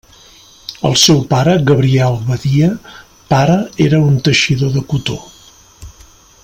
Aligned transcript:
El 0.89 0.95
seu 1.01 1.19
pare, 1.33 1.53
Gabriel 1.67 2.17
Badia, 2.31 2.71
pare 3.35 3.59
era 3.89 4.03
un 4.09 4.19
teixidor 4.29 4.77
de 4.79 4.85
cotó. 4.95 5.23